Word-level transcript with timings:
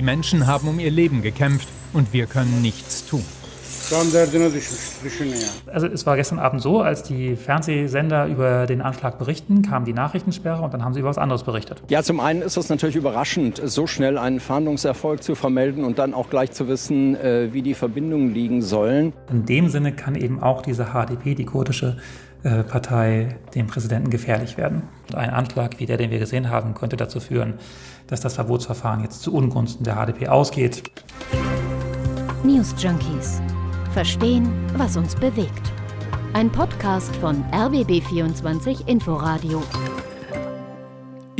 Die 0.00 0.06
Menschen 0.06 0.46
haben 0.46 0.66
um 0.66 0.80
ihr 0.80 0.90
Leben 0.90 1.20
gekämpft 1.20 1.68
und 1.92 2.14
wir 2.14 2.24
können 2.24 2.62
nichts 2.62 3.06
tun. 3.06 3.22
Also 5.66 5.86
es 5.88 6.06
war 6.06 6.16
gestern 6.16 6.38
Abend 6.38 6.62
so, 6.62 6.80
als 6.80 7.02
die 7.02 7.36
Fernsehsender 7.36 8.26
über 8.26 8.66
den 8.66 8.80
Anschlag 8.80 9.18
berichten, 9.18 9.60
kam 9.60 9.84
die 9.84 9.92
Nachrichtensperre 9.92 10.62
und 10.62 10.72
dann 10.72 10.82
haben 10.86 10.94
sie 10.94 11.00
über 11.00 11.10
was 11.10 11.18
anderes 11.18 11.42
berichtet. 11.42 11.82
Ja, 11.90 12.02
zum 12.02 12.18
einen 12.18 12.40
ist 12.40 12.56
es 12.56 12.70
natürlich 12.70 12.96
überraschend, 12.96 13.60
so 13.62 13.86
schnell 13.86 14.16
einen 14.16 14.40
Fahndungserfolg 14.40 15.22
zu 15.22 15.34
vermelden 15.34 15.84
und 15.84 15.98
dann 15.98 16.14
auch 16.14 16.30
gleich 16.30 16.52
zu 16.52 16.66
wissen, 16.66 17.14
äh, 17.16 17.52
wie 17.52 17.60
die 17.60 17.74
Verbindungen 17.74 18.32
liegen 18.32 18.62
sollen. 18.62 19.12
In 19.30 19.44
dem 19.44 19.68
Sinne 19.68 19.92
kann 19.92 20.14
eben 20.14 20.42
auch 20.42 20.62
diese 20.62 20.94
HDP, 20.94 21.34
die 21.34 21.44
kurdische 21.44 21.98
äh, 22.42 22.62
Partei, 22.62 23.36
dem 23.54 23.66
Präsidenten 23.66 24.10
gefährlich 24.10 24.56
werden. 24.56 24.82
Ein 25.14 25.30
Anschlag 25.30 25.78
wie 25.78 25.86
der, 25.86 25.96
den 25.96 26.10
wir 26.10 26.18
gesehen 26.18 26.50
haben, 26.50 26.74
könnte 26.74 26.96
dazu 26.96 27.20
führen, 27.20 27.54
dass 28.06 28.20
das 28.20 28.34
Verbotsverfahren 28.34 29.02
jetzt 29.02 29.22
zu 29.22 29.34
Ungunsten 29.34 29.84
der 29.84 29.96
HDP 29.96 30.28
ausgeht. 30.28 30.90
News 32.42 32.74
Junkies 32.78 33.40
Verstehen, 33.92 34.48
was 34.76 34.96
uns 34.96 35.16
bewegt. 35.16 35.72
Ein 36.32 36.48
Podcast 36.50 37.14
von 37.16 37.44
RBB24 37.50 38.86
Inforadio. 38.86 39.64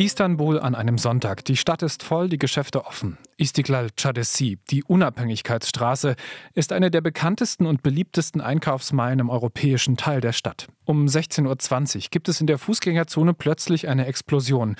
Istanbul 0.00 0.58
an 0.58 0.74
einem 0.74 0.96
Sonntag. 0.96 1.44
Die 1.44 1.58
Stadt 1.58 1.82
ist 1.82 2.02
voll, 2.02 2.30
die 2.30 2.38
Geschäfte 2.38 2.86
offen. 2.86 3.18
Istiklal 3.36 3.88
Chadesi, 4.00 4.58
die 4.70 4.82
Unabhängigkeitsstraße, 4.82 6.16
ist 6.54 6.72
eine 6.72 6.90
der 6.90 7.02
bekanntesten 7.02 7.66
und 7.66 7.82
beliebtesten 7.82 8.40
Einkaufsmeilen 8.40 9.18
im 9.18 9.28
europäischen 9.28 9.98
Teil 9.98 10.22
der 10.22 10.32
Stadt. 10.32 10.68
Um 10.86 11.04
16.20 11.04 11.96
Uhr 11.96 12.02
gibt 12.10 12.30
es 12.30 12.40
in 12.40 12.46
der 12.46 12.56
Fußgängerzone 12.56 13.34
plötzlich 13.34 13.88
eine 13.88 14.06
Explosion. 14.06 14.76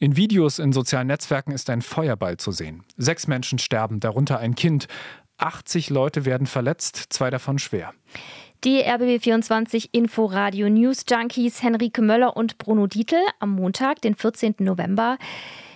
In 0.00 0.16
Videos 0.16 0.58
in 0.58 0.72
sozialen 0.72 1.06
Netzwerken 1.06 1.52
ist 1.52 1.70
ein 1.70 1.80
Feuerball 1.80 2.38
zu 2.38 2.50
sehen. 2.50 2.82
Sechs 2.96 3.28
Menschen 3.28 3.60
sterben, 3.60 4.00
darunter 4.00 4.40
ein 4.40 4.56
Kind. 4.56 4.88
80 5.38 5.90
Leute 5.90 6.24
werden 6.24 6.48
verletzt, 6.48 6.96
zwei 7.10 7.30
davon 7.30 7.60
schwer. 7.60 7.92
Die 8.64 8.82
RBB24 8.82 9.90
Inforadio 9.92 10.70
News 10.70 11.04
Junkies 11.06 11.62
Henrike 11.62 12.00
Möller 12.00 12.34
und 12.34 12.56
Bruno 12.56 12.86
Dietl 12.86 13.20
am 13.38 13.50
Montag, 13.50 14.00
den 14.00 14.14
14. 14.14 14.54
November. 14.60 15.18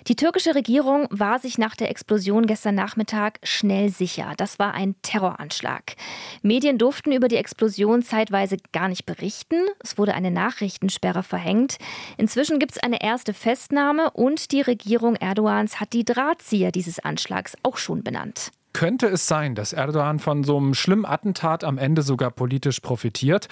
Die 0.06 0.16
türkische 0.16 0.54
Regierung 0.54 1.06
war 1.10 1.38
sich 1.38 1.58
nach 1.58 1.76
der 1.76 1.90
Explosion 1.90 2.46
gestern 2.46 2.76
Nachmittag 2.76 3.40
schnell 3.42 3.90
sicher. 3.90 4.32
Das 4.38 4.58
war 4.58 4.72
ein 4.72 4.94
Terroranschlag. 5.02 5.96
Medien 6.40 6.78
durften 6.78 7.12
über 7.12 7.28
die 7.28 7.36
Explosion 7.36 8.00
zeitweise 8.00 8.56
gar 8.72 8.88
nicht 8.88 9.04
berichten. 9.04 9.66
Es 9.80 9.98
wurde 9.98 10.14
eine 10.14 10.30
Nachrichtensperre 10.30 11.22
verhängt. 11.22 11.76
Inzwischen 12.16 12.58
gibt 12.58 12.72
es 12.72 12.82
eine 12.82 13.02
erste 13.02 13.34
Festnahme 13.34 14.12
und 14.12 14.50
die 14.50 14.62
Regierung 14.62 15.14
Erdogans 15.14 15.78
hat 15.78 15.92
die 15.92 16.06
Drahtzieher 16.06 16.72
dieses 16.72 17.00
Anschlags 17.00 17.54
auch 17.62 17.76
schon 17.76 18.02
benannt. 18.02 18.50
Könnte 18.78 19.08
es 19.08 19.26
sein, 19.26 19.56
dass 19.56 19.72
Erdogan 19.72 20.20
von 20.20 20.44
so 20.44 20.56
einem 20.56 20.72
schlimmen 20.72 21.04
Attentat 21.04 21.64
am 21.64 21.78
Ende 21.78 22.02
sogar 22.02 22.30
politisch 22.30 22.78
profitiert? 22.78 23.48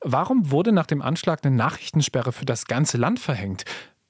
Warum 0.00 0.52
wurde 0.52 0.70
nach 0.70 0.86
dem 0.86 1.02
Anschlag 1.02 1.44
eine 1.44 1.56
Nachrichtensperre 1.56 2.30
für 2.30 2.44
das 2.44 2.66
ganze 2.66 2.96
Land 2.96 3.18
verhängt? 3.18 3.64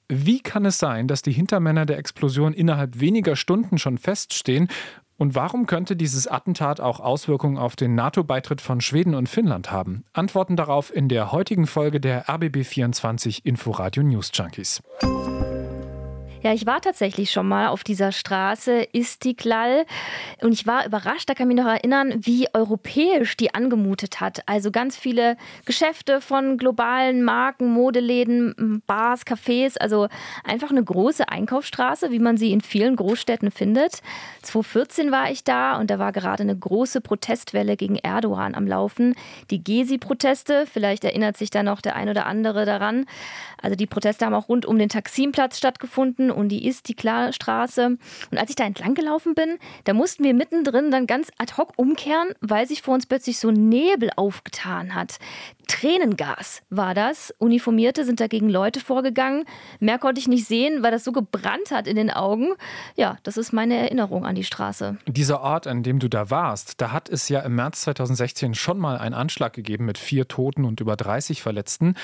Wie 0.07 0.39
kann 0.39 0.65
es 0.65 0.77
sein, 0.77 1.07
dass 1.07 1.23
die 1.23 1.31
Hintermänner 1.31 1.87
der 1.87 1.97
Explosion 1.97 2.53
innerhalb 2.53 2.99
weniger 2.99 3.35
Stunden 3.35 3.79
schon 3.79 3.97
feststehen? 3.97 4.67
Und 5.17 5.33
warum 5.33 5.65
könnte 5.65 5.95
dieses 5.95 6.27
Attentat 6.27 6.79
auch 6.79 6.99
Auswirkungen 6.99 7.57
auf 7.57 7.75
den 7.75 7.95
NATO-Beitritt 7.95 8.61
von 8.61 8.81
Schweden 8.81 9.15
und 9.15 9.29
Finnland 9.29 9.71
haben? 9.71 10.03
Antworten 10.13 10.57
darauf 10.57 10.95
in 10.95 11.09
der 11.09 11.31
heutigen 11.31 11.65
Folge 11.65 11.99
der 11.99 12.27
RBB24 12.27 13.39
Inforadio 13.43 14.03
News 14.03 14.29
Junkies. 14.31 14.83
Ja, 16.43 16.53
ich 16.53 16.65
war 16.65 16.81
tatsächlich 16.81 17.29
schon 17.29 17.47
mal 17.47 17.67
auf 17.67 17.83
dieser 17.83 18.11
Straße 18.11 18.87
Istiklal 18.93 19.85
und 20.41 20.53
ich 20.53 20.65
war 20.65 20.87
überrascht, 20.87 21.29
da 21.29 21.35
kann 21.35 21.47
ich 21.47 21.55
mich 21.55 21.63
noch 21.63 21.71
erinnern, 21.71 22.15
wie 22.17 22.47
europäisch 22.51 23.37
die 23.37 23.53
angemutet 23.53 24.21
hat. 24.21 24.41
Also 24.47 24.71
ganz 24.71 24.97
viele 24.97 25.37
Geschäfte 25.65 26.19
von 26.19 26.57
globalen 26.57 27.21
Marken, 27.21 27.71
Modeläden, 27.71 28.81
Bars, 28.87 29.21
Cafés, 29.27 29.77
also 29.77 30.07
einfach 30.43 30.71
eine 30.71 30.83
große 30.83 31.29
Einkaufsstraße, 31.29 32.09
wie 32.09 32.17
man 32.17 32.37
sie 32.37 32.51
in 32.51 32.61
vielen 32.61 32.95
Großstädten 32.95 33.51
findet. 33.51 34.01
2014 34.41 35.11
war 35.11 35.29
ich 35.29 35.43
da 35.43 35.77
und 35.77 35.91
da 35.91 35.99
war 35.99 36.11
gerade 36.11 36.41
eine 36.41 36.57
große 36.57 37.01
Protestwelle 37.01 37.77
gegen 37.77 37.97
Erdogan 37.97 38.55
am 38.55 38.65
Laufen. 38.65 39.13
Die 39.51 39.63
Gezi-Proteste, 39.63 40.65
vielleicht 40.65 41.03
erinnert 41.03 41.37
sich 41.37 41.51
da 41.51 41.61
noch 41.61 41.81
der 41.81 41.95
ein 41.95 42.09
oder 42.09 42.25
andere 42.25 42.65
daran. 42.65 43.05
Also 43.61 43.75
die 43.75 43.85
Proteste 43.85 44.25
haben 44.25 44.33
auch 44.33 44.49
rund 44.49 44.65
um 44.65 44.79
den 44.79 44.89
Taksimplatz 44.89 45.59
stattgefunden 45.59 46.30
und 46.33 46.49
die 46.49 46.67
Istiklal-Straße. 46.67 47.97
Und 48.31 48.37
als 48.37 48.49
ich 48.49 48.55
da 48.55 48.63
entlang 48.63 48.93
gelaufen 48.93 49.35
bin, 49.35 49.57
da 49.83 49.93
mussten 49.93 50.23
wir 50.23 50.33
mittendrin 50.33 50.91
dann 50.91 51.07
ganz 51.07 51.31
ad 51.37 51.53
hoc 51.57 51.73
umkehren, 51.77 52.29
weil 52.41 52.67
sich 52.67 52.81
vor 52.81 52.93
uns 52.93 53.05
plötzlich 53.05 53.39
so 53.39 53.51
Nebel 53.51 54.09
aufgetan 54.15 54.95
hat. 54.95 55.17
Tränengas 55.67 56.61
war 56.69 56.93
das. 56.93 57.33
Uniformierte 57.37 58.05
sind 58.05 58.19
dagegen 58.19 58.49
Leute 58.49 58.79
vorgegangen. 58.79 59.45
Mehr 59.79 59.99
konnte 59.99 60.19
ich 60.19 60.27
nicht 60.27 60.45
sehen, 60.45 60.83
weil 60.83 60.91
das 60.91 61.03
so 61.03 61.11
gebrannt 61.11 61.71
hat 61.71 61.87
in 61.87 61.95
den 61.95 62.11
Augen. 62.11 62.49
Ja, 62.95 63.17
das 63.23 63.37
ist 63.37 63.53
meine 63.53 63.75
Erinnerung 63.75 64.25
an 64.25 64.35
die 64.35 64.43
Straße. 64.43 64.97
Dieser 65.07 65.41
Ort, 65.41 65.67
an 65.67 65.83
dem 65.83 65.99
du 65.99 66.09
da 66.09 66.29
warst, 66.29 66.81
da 66.81 66.91
hat 66.91 67.09
es 67.09 67.29
ja 67.29 67.39
im 67.41 67.55
März 67.55 67.81
2016 67.81 68.53
schon 68.53 68.77
mal 68.77 68.97
einen 68.97 69.15
Anschlag 69.15 69.53
gegeben 69.53 69.85
mit 69.85 69.97
vier 69.97 70.27
Toten 70.27 70.65
und 70.65 70.81
über 70.81 70.95
30 70.95 71.41
Verletzten. 71.41 71.95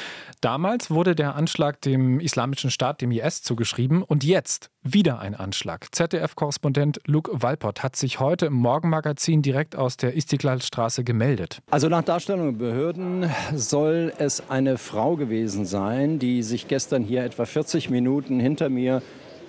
Damals 0.42 0.90
wurde 0.90 1.16
der 1.16 1.36
Anschlag 1.36 1.82
dem 1.82 2.20
Islamischen 2.20 2.72
Staat, 2.72 3.02
dem 3.02 3.12
IS, 3.12 3.44
zugeschrieben. 3.44 4.04
Und 4.04 4.24
jetzt 4.24 4.72
wieder 4.94 5.20
ein 5.20 5.36
Anschlag. 5.36 5.88
ZDF-Korrespondent 5.92 7.00
Luke 7.06 7.32
Walpott 7.34 7.84
hat 7.84 7.96
sich 7.96 8.20
heute 8.20 8.48
im 8.48 8.54
Morgenmagazin 8.54 9.42
direkt 9.42 9.76
aus 9.76 9.98
der 9.98 10.16
Istiklal-Straße 10.16 11.04
gemeldet. 11.04 11.60
Also 11.70 11.90
nach 11.90 12.04
Darstellung 12.04 12.58
der 12.58 12.66
Behörden 12.66 13.30
soll 13.56 14.14
es 14.18 14.50
eine 14.50 14.78
Frau 14.78 15.16
gewesen 15.16 15.66
sein, 15.66 16.20
die 16.20 16.44
sich 16.44 16.68
gestern 16.68 17.04
hier 17.04 17.24
etwa 17.24 17.46
40 17.46 17.90
Minuten 17.90 18.40
hinter 18.40 18.70
mir 18.70 19.02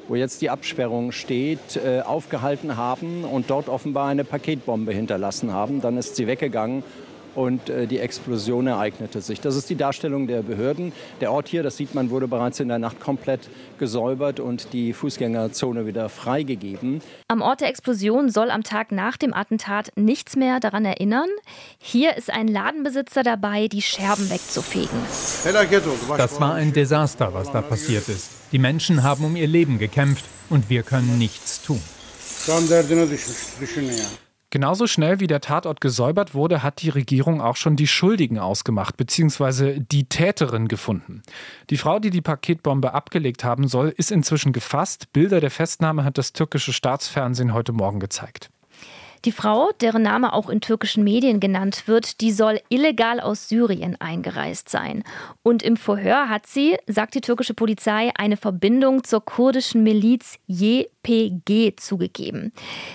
wo 0.08 0.14
jetzt 0.14 0.40
die 0.40 0.48
Absperrung 0.48 1.12
steht, 1.12 1.76
äh, 1.76 2.00
aufgehalten 2.00 2.78
haben 2.78 3.24
und 3.24 3.50
dort 3.50 3.68
offenbar 3.68 4.08
eine 4.08 4.24
Paketbombe 4.24 4.92
hinterlassen 4.92 5.52
haben. 5.52 5.82
Dann 5.82 5.98
ist 5.98 6.16
sie 6.16 6.26
weggegangen 6.26 6.82
und 7.34 7.68
äh, 7.68 7.86
die 7.86 7.98
Explosion 7.98 8.66
ereignete 8.66 9.20
sich. 9.20 9.40
Das 9.40 9.56
ist 9.56 9.70
die 9.70 9.76
Darstellung 9.76 10.26
der 10.26 10.42
Behörden. 10.42 10.92
Der 11.20 11.32
Ort 11.32 11.48
hier, 11.48 11.62
das 11.62 11.76
sieht 11.76 11.94
man, 11.94 12.10
wurde 12.10 12.28
bereits 12.28 12.60
in 12.60 12.68
der 12.68 12.78
Nacht 12.78 13.00
komplett 13.00 13.48
gesäubert 13.78 14.40
und 14.40 14.72
die 14.72 14.92
Fußgängerzone 14.92 15.86
wieder 15.86 16.08
freigegeben. 16.08 17.00
Am 17.28 17.42
Ort 17.42 17.60
der 17.60 17.68
Explosion 17.68 18.30
soll 18.30 18.50
am 18.50 18.62
Tag 18.62 18.92
nach 18.92 19.16
dem 19.16 19.34
Attentat 19.34 19.92
nichts 19.96 20.36
mehr 20.36 20.60
daran 20.60 20.84
erinnern. 20.84 21.28
Hier 21.78 22.16
ist 22.16 22.32
ein 22.32 22.48
Ladenbesitzer 22.48 23.22
dabei, 23.22 23.68
die 23.68 23.82
Scherben 23.82 24.30
wegzufegen. 24.30 24.98
Das 26.16 26.40
war 26.40 26.54
ein 26.54 26.72
Desaster, 26.72 27.32
was 27.34 27.52
da 27.52 27.62
passiert 27.62 28.08
ist. 28.08 28.30
Die 28.52 28.58
Menschen 28.58 29.02
haben 29.02 29.24
um 29.24 29.36
ihr 29.36 29.46
Leben 29.46 29.78
gekämpft 29.78 30.24
und 30.50 30.70
wir 30.70 30.82
können 30.82 31.18
nichts 31.18 31.62
tun. 31.62 31.80
Genauso 34.50 34.86
schnell 34.86 35.20
wie 35.20 35.26
der 35.26 35.42
Tatort 35.42 35.82
gesäubert 35.82 36.34
wurde, 36.34 36.62
hat 36.62 36.80
die 36.80 36.88
Regierung 36.88 37.42
auch 37.42 37.56
schon 37.56 37.76
die 37.76 37.86
Schuldigen 37.86 38.38
ausgemacht 38.38 38.96
bzw. 38.96 39.80
die 39.80 40.08
Täterin 40.08 40.68
gefunden. 40.68 41.22
Die 41.68 41.76
Frau, 41.76 41.98
die 41.98 42.10
die 42.10 42.22
Paketbombe 42.22 42.94
abgelegt 42.94 43.44
haben 43.44 43.68
soll, 43.68 43.92
ist 43.94 44.10
inzwischen 44.10 44.54
gefasst. 44.54 45.12
Bilder 45.12 45.40
der 45.40 45.50
Festnahme 45.50 46.02
hat 46.02 46.16
das 46.16 46.32
türkische 46.32 46.72
Staatsfernsehen 46.72 47.52
heute 47.52 47.72
Morgen 47.72 48.00
gezeigt. 48.00 48.50
Die 49.24 49.32
Frau, 49.32 49.70
deren 49.80 50.02
Name 50.02 50.32
auch 50.32 50.48
in 50.48 50.60
türkischen 50.60 51.02
Medien 51.02 51.40
genannt 51.40 51.84
wird, 51.86 52.20
die 52.20 52.30
soll 52.30 52.60
illegal 52.68 53.20
aus 53.20 53.48
Syrien 53.48 53.96
eingereist 54.00 54.68
sein. 54.68 55.02
Und 55.42 55.62
im 55.62 55.76
Verhör 55.76 56.28
hat 56.28 56.46
sie, 56.46 56.76
sagt 56.86 57.14
die 57.14 57.20
türkische 57.20 57.54
Polizei, 57.54 58.10
eine 58.16 58.36
Verbindung 58.36 59.02
zur 59.04 59.24
kurdischen 59.24 59.82
Miliz 59.82 60.38
YPG 60.46 61.74
zugegeben. 61.76 62.52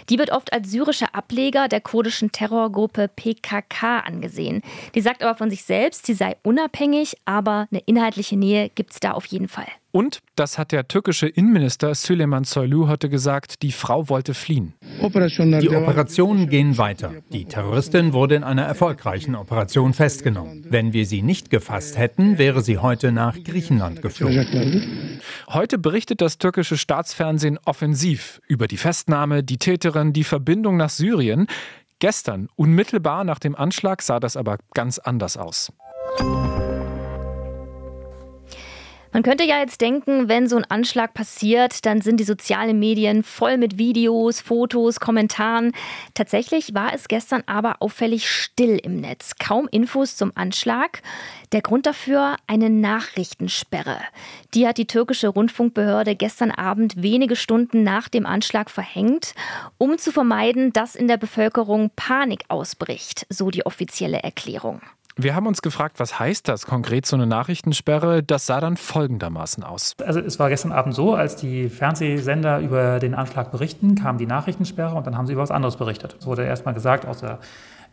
Die 0.09 0.17
wird 0.17 0.31
oft 0.31 0.53
als 0.53 0.71
syrischer 0.71 1.13
Ableger 1.13 1.67
der 1.67 1.81
kurdischen 1.81 2.31
Terrorgruppe 2.31 3.09
PKK 3.09 3.99
angesehen. 3.99 4.61
Die 4.95 5.01
sagt 5.01 5.23
aber 5.23 5.35
von 5.35 5.49
sich 5.49 5.63
selbst, 5.63 6.05
sie 6.05 6.13
sei 6.13 6.37
unabhängig, 6.43 7.17
aber 7.25 7.67
eine 7.71 7.81
inhaltliche 7.85 8.37
Nähe 8.37 8.69
gibt 8.69 8.93
es 8.93 8.99
da 8.99 9.11
auf 9.11 9.25
jeden 9.25 9.47
Fall. 9.49 9.67
Und, 9.91 10.23
das 10.35 10.57
hat 10.57 10.71
der 10.71 10.87
türkische 10.87 11.27
Innenminister 11.27 11.93
Süleyman 11.93 12.45
Soylu 12.45 12.87
heute 12.87 13.09
gesagt, 13.09 13.61
die 13.61 13.71
Frau 13.71 14.09
wollte 14.09 14.33
fliehen. 14.33 14.73
Die 14.99 15.69
Operationen 15.69 16.49
gehen 16.49 16.77
weiter. 16.77 17.11
Die 17.31 17.45
Terroristin 17.45 18.13
wurde 18.13 18.35
in 18.35 18.43
einer 18.43 18.63
erfolgreichen 18.63 19.35
Operation 19.35 19.93
festgenommen. 19.93 20.65
Wenn 20.69 20.93
wir 20.93 21.05
sie 21.05 21.21
nicht 21.21 21.49
gefasst 21.49 21.97
hätten, 21.97 22.37
wäre 22.37 22.61
sie 22.61 22.77
heute 22.77 23.11
nach 23.11 23.37
Griechenland 23.43 24.01
geflogen. 24.01 25.21
Heute 25.49 25.77
berichtet 25.77 26.21
das 26.21 26.37
türkische 26.37 26.77
Staatsfernsehen 26.77 27.59
offensiv 27.65 28.41
über 28.47 28.67
die 28.67 28.77
Festnahme, 28.77 29.43
die 29.43 29.57
Täterin, 29.57 30.13
die 30.13 30.23
Verbindung 30.23 30.77
nach 30.77 30.89
Syrien. 30.89 31.47
Gestern, 31.99 32.47
unmittelbar 32.55 33.23
nach 33.23 33.39
dem 33.39 33.55
Anschlag, 33.55 34.01
sah 34.01 34.19
das 34.19 34.37
aber 34.37 34.57
ganz 34.73 34.99
anders 34.99 35.37
aus. 35.37 35.71
Man 39.13 39.21
könnte 39.21 39.43
ja 39.43 39.59
jetzt 39.59 39.79
denken, 39.79 40.27
wenn 40.27 40.47
so 40.47 40.57
ein 40.57 40.65
Anschlag 40.65 41.13
passiert, 41.13 41.85
dann 41.85 42.01
sind 42.01 42.19
die 42.19 42.23
sozialen 42.23 42.79
Medien 42.79 43.21
voll 43.21 43.57
mit 43.57 43.77
Videos, 43.77 44.41
Fotos, 44.41 44.99
Kommentaren. 44.99 45.71
Tatsächlich 46.15 46.73
war 46.73 46.95
es 46.95 47.07
gestern 47.07 47.43
aber 47.45 47.75
auffällig 47.79 48.27
still 48.27 48.79
im 48.81 48.99
Netz. 48.99 49.35
Kaum 49.37 49.67
Infos 49.69 50.15
zum 50.15 50.31
Anschlag. 50.33 51.03
Der 51.51 51.61
Grund 51.61 51.85
dafür 51.85 52.37
eine 52.47 52.71
Nachrichtensperre. 52.71 53.99
Die 54.55 54.67
hat 54.67 54.79
die 54.79 54.87
türkische 54.87 55.27
Rundfunkbehörde 55.27 56.15
gestern 56.15 56.49
Abend 56.49 57.03
wenige 57.03 57.35
Stunden 57.35 57.83
nach 57.83 58.09
dem 58.09 58.25
Anschlag 58.25 58.71
verhängt, 58.71 59.35
um 59.77 59.99
zu 59.99 60.11
vermeiden, 60.11 60.73
dass 60.73 60.95
in 60.95 61.07
der 61.07 61.17
Bevölkerung 61.17 61.91
Panik 61.95 62.45
ausbricht, 62.47 63.27
so 63.29 63.51
die 63.51 63.67
offizielle 63.67 64.23
Erklärung. 64.23 64.81
Wir 65.15 65.35
haben 65.35 65.45
uns 65.45 65.61
gefragt, 65.61 65.99
was 65.99 66.19
heißt 66.19 66.47
das 66.47 66.65
konkret, 66.65 67.05
so 67.05 67.15
eine 67.15 67.27
Nachrichtensperre? 67.27 68.23
Das 68.23 68.47
sah 68.47 68.59
dann 68.59 68.77
folgendermaßen 68.77 69.63
aus. 69.63 69.93
Also 70.03 70.19
es 70.19 70.39
war 70.39 70.49
gestern 70.49 70.71
Abend 70.71 70.95
so, 70.95 71.13
als 71.13 71.35
die 71.35 71.69
Fernsehsender 71.69 72.59
über 72.59 72.99
den 72.99 73.13
Anschlag 73.13 73.51
berichten, 73.51 73.93
kam 73.93 74.17
die 74.17 74.25
Nachrichtensperre 74.25 74.95
und 74.95 75.05
dann 75.05 75.15
haben 75.15 75.27
sie 75.27 75.33
über 75.33 75.43
was 75.43 75.51
anderes 75.51 75.77
berichtet. 75.77 76.15
Es 76.19 76.25
wurde 76.25 76.45
erstmal 76.45 76.73
gesagt, 76.73 77.05
aus 77.05 77.19
der 77.19 77.39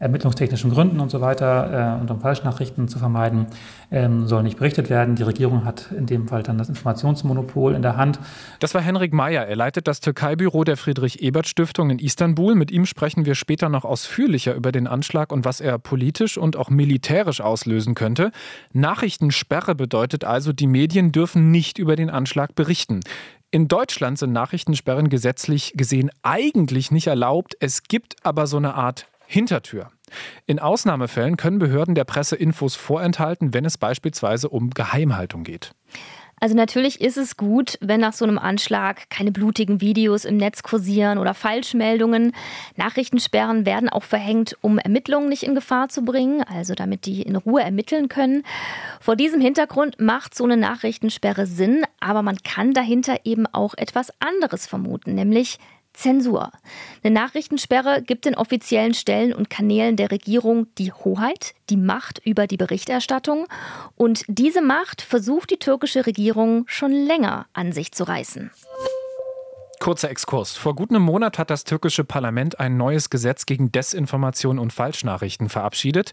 ermittlungstechnischen 0.00 0.70
Gründen 0.70 0.98
und 0.98 1.10
so 1.10 1.20
weiter 1.20 1.98
äh, 1.98 2.00
und 2.00 2.10
um 2.10 2.20
Falschnachrichten 2.20 2.88
zu 2.88 2.98
vermeiden, 2.98 3.46
ähm, 3.92 4.26
soll 4.26 4.42
nicht 4.42 4.56
berichtet 4.56 4.88
werden. 4.88 5.14
Die 5.14 5.22
Regierung 5.22 5.66
hat 5.66 5.92
in 5.92 6.06
dem 6.06 6.26
Fall 6.26 6.42
dann 6.42 6.56
das 6.56 6.70
Informationsmonopol 6.70 7.74
in 7.74 7.82
der 7.82 7.98
Hand. 7.98 8.18
Das 8.60 8.74
war 8.74 8.80
Henrik 8.80 9.12
Mayer. 9.12 9.46
Er 9.46 9.56
leitet 9.56 9.86
das 9.86 10.00
Türkei-Büro 10.00 10.64
der 10.64 10.78
Friedrich-Ebert-Stiftung 10.78 11.90
in 11.90 11.98
Istanbul. 11.98 12.54
Mit 12.54 12.70
ihm 12.70 12.86
sprechen 12.86 13.26
wir 13.26 13.34
später 13.34 13.68
noch 13.68 13.84
ausführlicher 13.84 14.54
über 14.54 14.72
den 14.72 14.86
Anschlag 14.86 15.32
und 15.32 15.44
was 15.44 15.60
er 15.60 15.78
politisch 15.78 16.38
und 16.38 16.56
auch 16.56 16.70
militärisch 16.70 17.42
auslösen 17.42 17.94
könnte. 17.94 18.32
Nachrichtensperre 18.72 19.74
bedeutet 19.74 20.24
also, 20.24 20.54
die 20.54 20.66
Medien 20.66 21.12
dürfen 21.12 21.50
nicht 21.50 21.78
über 21.78 21.94
den 21.94 22.08
Anschlag 22.08 22.54
berichten. 22.54 23.00
In 23.50 23.68
Deutschland 23.68 24.18
sind 24.18 24.32
Nachrichtensperren 24.32 25.10
gesetzlich 25.10 25.74
gesehen 25.76 26.10
eigentlich 26.22 26.90
nicht 26.90 27.08
erlaubt. 27.08 27.56
Es 27.60 27.82
gibt 27.82 28.14
aber 28.22 28.46
so 28.46 28.56
eine 28.56 28.74
Art 28.74 29.06
Hintertür. 29.30 29.92
In 30.46 30.58
Ausnahmefällen 30.58 31.36
können 31.36 31.60
Behörden 31.60 31.94
der 31.94 32.02
Presse 32.02 32.34
Infos 32.34 32.74
vorenthalten, 32.74 33.54
wenn 33.54 33.64
es 33.64 33.78
beispielsweise 33.78 34.48
um 34.48 34.70
Geheimhaltung 34.70 35.44
geht. 35.44 35.70
Also 36.40 36.56
natürlich 36.56 37.00
ist 37.00 37.16
es 37.16 37.36
gut, 37.36 37.78
wenn 37.80 38.00
nach 38.00 38.12
so 38.12 38.24
einem 38.24 38.38
Anschlag 38.38 39.08
keine 39.08 39.30
blutigen 39.30 39.80
Videos 39.80 40.24
im 40.24 40.36
Netz 40.36 40.64
kursieren 40.64 41.18
oder 41.18 41.34
Falschmeldungen. 41.34 42.32
Nachrichtensperren 42.74 43.66
werden 43.66 43.88
auch 43.88 44.02
verhängt, 44.02 44.56
um 44.62 44.78
Ermittlungen 44.78 45.28
nicht 45.28 45.44
in 45.44 45.54
Gefahr 45.54 45.90
zu 45.90 46.02
bringen, 46.02 46.42
also 46.42 46.74
damit 46.74 47.06
die 47.06 47.22
in 47.22 47.36
Ruhe 47.36 47.62
ermitteln 47.62 48.08
können. 48.08 48.42
Vor 49.00 49.14
diesem 49.14 49.40
Hintergrund 49.40 50.00
macht 50.00 50.34
so 50.34 50.42
eine 50.42 50.56
Nachrichtensperre 50.56 51.46
Sinn, 51.46 51.84
aber 52.00 52.22
man 52.22 52.38
kann 52.42 52.72
dahinter 52.72 53.20
eben 53.22 53.46
auch 53.46 53.74
etwas 53.76 54.12
anderes 54.18 54.66
vermuten, 54.66 55.14
nämlich 55.14 55.60
Zensur. 56.00 56.50
Eine 57.02 57.14
Nachrichtensperre 57.14 58.02
gibt 58.02 58.24
den 58.24 58.34
offiziellen 58.34 58.94
Stellen 58.94 59.32
und 59.32 59.50
Kanälen 59.50 59.96
der 59.96 60.10
Regierung 60.10 60.66
die 60.78 60.92
Hoheit, 60.92 61.54
die 61.68 61.76
Macht 61.76 62.20
über 62.24 62.46
die 62.46 62.56
Berichterstattung. 62.56 63.46
Und 63.96 64.24
diese 64.26 64.62
Macht 64.62 65.02
versucht 65.02 65.50
die 65.50 65.58
türkische 65.58 66.06
Regierung 66.06 66.64
schon 66.66 66.92
länger 66.92 67.46
an 67.52 67.72
sich 67.72 67.92
zu 67.92 68.04
reißen. 68.04 68.50
Kurzer 69.78 70.10
Exkurs. 70.10 70.56
Vor 70.56 70.74
gut 70.74 70.90
einem 70.90 71.02
Monat 71.02 71.38
hat 71.38 71.50
das 71.50 71.64
türkische 71.64 72.04
Parlament 72.04 72.60
ein 72.60 72.76
neues 72.76 73.08
Gesetz 73.08 73.46
gegen 73.46 73.72
Desinformation 73.72 74.58
und 74.58 74.72
Falschnachrichten 74.72 75.48
verabschiedet. 75.48 76.12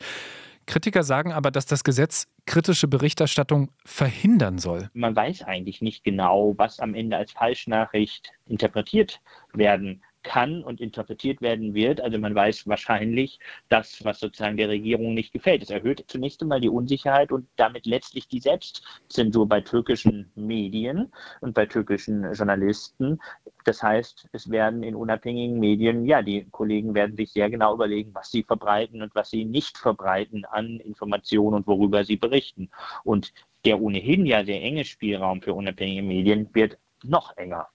Kritiker 0.67 1.01
sagen 1.03 1.31
aber, 1.31 1.49
dass 1.49 1.65
das 1.65 1.83
Gesetz 1.83 2.27
kritische 2.45 2.87
Berichterstattung 2.87 3.71
verhindern 3.85 4.59
soll. 4.59 4.89
Man 4.93 5.15
weiß 5.15 5.43
eigentlich 5.43 5.81
nicht 5.81 6.03
genau, 6.03 6.53
was 6.57 6.79
am 6.79 6.93
Ende 6.93 7.17
als 7.17 7.31
Falschnachricht 7.31 8.31
interpretiert 8.45 9.21
werden 9.53 10.03
kann 10.27 10.61
und 10.61 10.81
interpretiert 10.81 11.41
werden 11.41 11.73
wird. 11.73 12.01
Also 12.01 12.19
man 12.19 12.35
weiß 12.35 12.67
wahrscheinlich 12.67 13.39
das, 13.69 14.03
was 14.03 14.19
sozusagen 14.19 14.57
der 14.57 14.67
Regierung 14.67 15.13
nicht 15.13 15.31
gefällt. 15.31 15.63
Es 15.63 15.69
erhöht 15.69 16.03
zunächst 16.07 16.41
einmal 16.41 16.59
die 16.59 16.69
Unsicherheit 16.69 17.31
und 17.31 17.47
damit 17.55 17.85
letztlich 17.85 18.27
die 18.27 18.41
Selbstzensur 18.41 19.47
bei 19.47 19.61
türkischen 19.61 20.29
Medien 20.35 21.13
und 21.39 21.53
bei 21.53 21.65
türkischen 21.65 22.33
Journalisten. 22.33 23.19
Das 23.63 23.81
heißt, 23.81 24.27
es 24.33 24.51
werden 24.51 24.83
in 24.83 24.95
unabhängigen 24.95 25.59
Medien, 25.59 26.05
ja, 26.05 26.21
die 26.21 26.45
Kollegen 26.51 26.93
werden 26.93 27.15
sich 27.15 27.31
sehr 27.31 27.49
genau 27.49 27.73
überlegen, 27.73 28.13
was 28.13 28.29
sie 28.29 28.43
verbreiten 28.43 29.01
und 29.01 29.15
was 29.15 29.29
sie 29.29 29.45
nicht 29.45 29.77
verbreiten 29.77 30.43
an 30.43 30.81
Informationen 30.81 31.55
und 31.55 31.67
worüber 31.67 32.03
sie 32.03 32.17
berichten. 32.17 32.69
Und 33.05 33.33
der 33.63 33.81
ohnehin 33.81 34.25
ja 34.25 34.43
sehr 34.43 34.61
enge 34.61 34.83
Spielraum 34.83 35.41
für 35.41 35.53
unabhängige 35.53 36.03
Medien 36.03 36.49
wird 36.53 36.77
noch 37.03 37.35
enger. 37.37 37.69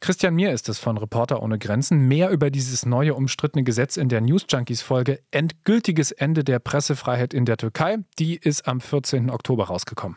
Christian 0.00 0.34
Mier 0.34 0.52
ist 0.52 0.68
es 0.68 0.78
von 0.78 0.96
Reporter 0.96 1.42
ohne 1.42 1.58
Grenzen. 1.58 2.06
Mehr 2.06 2.30
über 2.30 2.50
dieses 2.50 2.86
neue 2.86 3.14
umstrittene 3.14 3.64
Gesetz 3.64 3.96
in 3.96 4.08
der 4.08 4.20
News 4.20 4.46
Junkies 4.48 4.80
Folge 4.80 5.20
Endgültiges 5.32 6.12
Ende 6.12 6.44
der 6.44 6.60
Pressefreiheit 6.60 7.34
in 7.34 7.44
der 7.44 7.56
Türkei. 7.56 7.98
Die 8.18 8.36
ist 8.36 8.68
am 8.68 8.80
14. 8.80 9.30
Oktober 9.30 9.64
rausgekommen. 9.64 10.16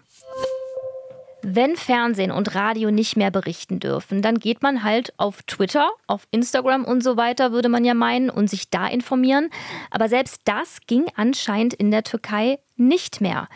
Wenn 1.44 1.76
Fernsehen 1.76 2.30
und 2.30 2.54
Radio 2.54 2.92
nicht 2.92 3.18
mehr 3.18 3.32
berichten 3.32 3.80
dürfen, 3.80 4.22
dann 4.22 4.38
geht 4.38 4.62
man 4.62 4.84
halt 4.84 5.12
auf 5.18 5.42
Twitter, 5.44 5.90
auf 6.06 6.28
Instagram 6.30 6.86
und 6.86 7.04
so 7.04 7.18
weiter, 7.18 7.52
würde 7.52 7.68
man 7.68 7.84
ja 7.84 7.96
meinen, 7.96 8.30
und 8.30 8.48
sich 8.48 8.70
da 8.70 8.86
informieren. 8.86 9.50
Aber 9.90 10.08
selbst 10.08 10.42
das 10.46 10.82
ging 10.86 11.06
anscheinend 11.16 11.74
in 11.74 11.90
der 11.90 12.04
Türkei 12.04 12.60
nicht 12.78 13.22
mehr. 13.22 13.48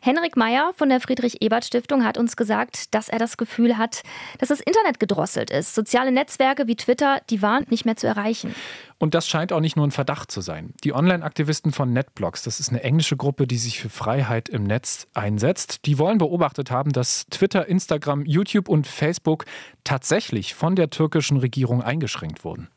Henrik 0.00 0.36
Meyer 0.36 0.72
von 0.74 0.88
der 0.88 1.00
Friedrich-Ebert-Stiftung 1.00 2.04
hat 2.04 2.18
uns 2.18 2.36
gesagt, 2.36 2.94
dass 2.94 3.08
er 3.08 3.18
das 3.18 3.36
Gefühl 3.36 3.78
hat, 3.78 4.02
dass 4.38 4.48
das 4.48 4.60
Internet 4.60 4.98
gedrosselt 4.98 5.50
ist. 5.50 5.74
Soziale 5.74 6.12
Netzwerke 6.12 6.66
wie 6.66 6.76
Twitter, 6.76 7.20
die 7.30 7.42
waren 7.42 7.66
nicht 7.70 7.84
mehr 7.84 7.96
zu 7.96 8.06
erreichen. 8.06 8.54
Und 8.98 9.14
das 9.14 9.28
scheint 9.28 9.52
auch 9.52 9.60
nicht 9.60 9.76
nur 9.76 9.86
ein 9.86 9.90
Verdacht 9.90 10.30
zu 10.30 10.40
sein. 10.40 10.74
Die 10.84 10.94
Online-Aktivisten 10.94 11.72
von 11.72 11.92
NetBlocks, 11.92 12.42
das 12.42 12.60
ist 12.60 12.70
eine 12.70 12.82
englische 12.82 13.16
Gruppe, 13.16 13.46
die 13.46 13.58
sich 13.58 13.80
für 13.80 13.88
Freiheit 13.88 14.48
im 14.48 14.64
Netz 14.64 15.08
einsetzt, 15.14 15.86
die 15.86 15.98
wollen 15.98 16.18
beobachtet 16.18 16.70
haben, 16.70 16.92
dass 16.92 17.26
Twitter, 17.26 17.66
Instagram, 17.66 18.24
YouTube 18.24 18.68
und 18.68 18.86
Facebook 18.86 19.44
tatsächlich 19.84 20.54
von 20.54 20.76
der 20.76 20.90
türkischen 20.90 21.38
Regierung 21.38 21.82
eingeschränkt 21.82 22.44
wurden. 22.44 22.68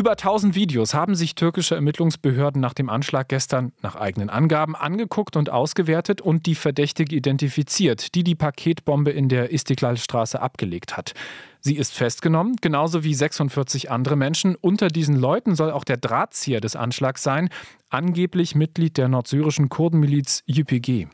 Über 0.00 0.12
1000 0.12 0.54
Videos 0.54 0.94
haben 0.94 1.14
sich 1.14 1.34
türkische 1.34 1.74
Ermittlungsbehörden 1.74 2.58
nach 2.58 2.72
dem 2.72 2.88
Anschlag 2.88 3.28
gestern 3.28 3.72
nach 3.82 3.96
eigenen 3.96 4.30
Angaben 4.30 4.74
angeguckt 4.74 5.36
und 5.36 5.50
ausgewertet 5.50 6.22
und 6.22 6.46
die 6.46 6.54
Verdächtige 6.54 7.14
identifiziert, 7.14 8.14
die 8.14 8.24
die 8.24 8.34
Paketbombe 8.34 9.10
in 9.10 9.28
der 9.28 9.52
Istiklalstraße 9.52 10.40
abgelegt 10.40 10.96
hat. 10.96 11.12
Sie 11.60 11.76
ist 11.76 11.92
festgenommen, 11.92 12.56
genauso 12.62 13.04
wie 13.04 13.12
46 13.12 13.90
andere 13.90 14.16
Menschen. 14.16 14.54
Unter 14.54 14.88
diesen 14.88 15.16
Leuten 15.16 15.54
soll 15.54 15.70
auch 15.70 15.84
der 15.84 15.98
Drahtzieher 15.98 16.62
des 16.62 16.76
Anschlags 16.76 17.22
sein, 17.22 17.50
angeblich 17.90 18.54
Mitglied 18.54 18.96
der 18.96 19.08
nordsyrischen 19.08 19.68
Kurdenmiliz 19.68 20.44
YPG. 20.46 21.08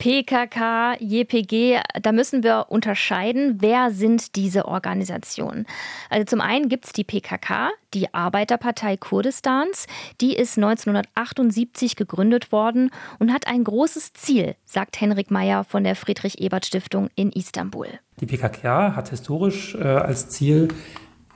PKK, 0.00 0.96
JPG, 0.98 1.78
da 2.00 2.12
müssen 2.12 2.42
wir 2.42 2.66
unterscheiden, 2.70 3.58
wer 3.60 3.90
sind 3.90 4.34
diese 4.34 4.64
Organisationen. 4.64 5.66
Also 6.08 6.24
zum 6.24 6.40
einen 6.40 6.70
gibt 6.70 6.86
es 6.86 6.92
die 6.94 7.04
PKK, 7.04 7.68
die 7.92 8.14
Arbeiterpartei 8.14 8.96
Kurdistans. 8.96 9.86
Die 10.22 10.34
ist 10.34 10.56
1978 10.56 11.96
gegründet 11.96 12.50
worden 12.50 12.90
und 13.18 13.30
hat 13.30 13.46
ein 13.46 13.62
großes 13.62 14.14
Ziel, 14.14 14.56
sagt 14.64 14.98
Henrik 14.98 15.30
Meyer 15.30 15.64
von 15.64 15.84
der 15.84 15.96
Friedrich-Ebert-Stiftung 15.96 17.10
in 17.14 17.30
Istanbul. 17.30 17.88
Die 18.20 18.26
PKK 18.26 18.96
hat 18.96 19.10
historisch 19.10 19.74
äh, 19.74 19.82
als 19.82 20.30
Ziel, 20.30 20.68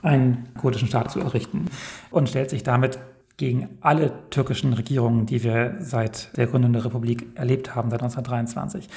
einen 0.01 0.49
kurdischen 0.59 0.87
Staat 0.87 1.11
zu 1.11 1.19
errichten 1.19 1.65
und 2.09 2.29
stellt 2.29 2.49
sich 2.49 2.63
damit 2.63 2.97
gegen 3.37 3.77
alle 3.81 4.13
türkischen 4.29 4.73
Regierungen, 4.73 5.25
die 5.25 5.43
wir 5.43 5.75
seit 5.79 6.35
der 6.37 6.47
Gründung 6.47 6.71
der 6.73 6.85
Republik 6.85 7.27
erlebt 7.35 7.75
haben, 7.75 7.89
seit 7.89 8.01
1923. 8.01 8.87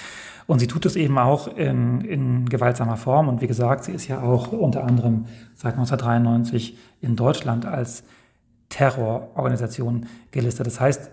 Und 0.47 0.61
sie 0.61 0.68
tut 0.68 0.87
es 0.87 0.97
eben 0.97 1.18
auch 1.18 1.57
in, 1.57 2.00
in 2.02 2.49
gewaltsamer 2.49 2.97
Form. 2.97 3.28
Und 3.28 3.40
wie 3.40 3.49
gesagt, 3.49 3.85
sie 3.85 3.92
ist 3.92 4.07
ja 4.07 4.23
auch 4.23 4.52
unter 4.52 4.85
anderem 4.85 5.26
seit 5.54 5.75
1993 5.75 6.78
in 7.00 7.16
Deutschland 7.16 7.66
als 7.66 8.04
Terrororganisation 8.68 10.07
gelistet. 10.30 10.66
Das 10.66 10.80
heißt, 10.80 11.11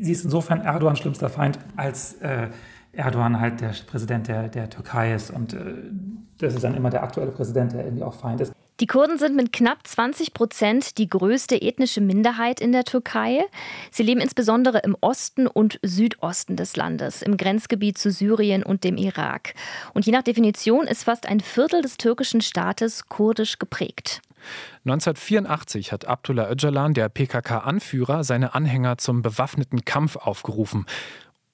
sie 0.00 0.12
ist 0.12 0.24
insofern 0.24 0.62
Erdogans 0.62 0.98
schlimmster 0.98 1.28
Feind, 1.28 1.58
als 1.76 2.14
äh, 2.14 2.48
Erdogan 2.92 3.40
halt 3.40 3.60
der 3.60 3.72
Präsident 3.86 4.28
der, 4.28 4.48
der 4.48 4.68
Türkei 4.68 5.14
ist. 5.14 5.30
Und 5.30 5.54
äh, 5.54 5.74
das 6.38 6.54
ist 6.54 6.64
dann 6.64 6.74
immer 6.74 6.90
der 6.90 7.04
aktuelle 7.04 7.30
Präsident, 7.30 7.72
der 7.72 7.84
irgendwie 7.84 8.02
auch 8.02 8.14
Feind 8.14 8.40
ist. 8.40 8.52
Die 8.80 8.86
Kurden 8.86 9.18
sind 9.18 9.36
mit 9.36 9.52
knapp 9.52 9.86
20 9.86 10.34
Prozent 10.34 10.98
die 10.98 11.08
größte 11.08 11.60
ethnische 11.60 12.00
Minderheit 12.00 12.60
in 12.60 12.72
der 12.72 12.84
Türkei. 12.84 13.44
Sie 13.90 14.02
leben 14.02 14.20
insbesondere 14.20 14.78
im 14.78 14.96
Osten 15.00 15.46
und 15.46 15.78
Südosten 15.82 16.56
des 16.56 16.74
Landes, 16.76 17.22
im 17.22 17.36
Grenzgebiet 17.36 17.98
zu 17.98 18.10
Syrien 18.10 18.62
und 18.62 18.82
dem 18.84 18.96
Irak. 18.96 19.54
Und 19.94 20.06
je 20.06 20.12
nach 20.12 20.22
Definition 20.22 20.86
ist 20.86 21.04
fast 21.04 21.26
ein 21.26 21.40
Viertel 21.40 21.82
des 21.82 21.96
türkischen 21.96 22.40
Staates 22.40 23.08
kurdisch 23.08 23.58
geprägt. 23.58 24.22
1984 24.84 25.92
hat 25.92 26.06
Abdullah 26.06 26.50
Öcalan, 26.50 26.94
der 26.94 27.08
PKK-Anführer, 27.08 28.24
seine 28.24 28.54
Anhänger 28.54 28.98
zum 28.98 29.22
bewaffneten 29.22 29.84
Kampf 29.84 30.16
aufgerufen. 30.16 30.86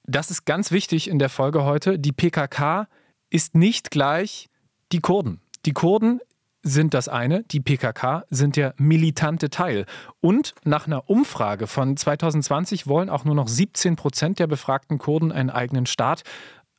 Das 0.03 0.31
ist 0.31 0.45
ganz 0.45 0.71
wichtig 0.71 1.07
in 1.07 1.19
der 1.19 1.29
Folge 1.29 1.63
heute. 1.63 1.99
Die 1.99 2.11
PKK 2.11 2.87
ist 3.29 3.53
nicht 3.53 3.91
gleich 3.91 4.49
die 4.91 5.01
Kurden. 5.01 5.41
Die 5.67 5.73
Kurden 5.73 6.19
sind 6.61 6.93
das 6.93 7.07
eine, 7.07 7.43
die 7.43 7.59
PKK 7.59 8.23
sind 8.29 8.55
der 8.55 8.73
militante 8.77 9.49
Teil. 9.49 9.85
Und 10.19 10.53
nach 10.63 10.87
einer 10.87 11.09
Umfrage 11.09 11.67
von 11.67 11.95
2020 11.95 12.87
wollen 12.87 13.09
auch 13.09 13.23
nur 13.25 13.35
noch 13.35 13.47
17 13.47 13.95
Prozent 13.95 14.39
der 14.39 14.47
befragten 14.47 14.97
Kurden 14.97 15.31
einen 15.31 15.49
eigenen 15.49 15.85
Staat, 15.85 16.23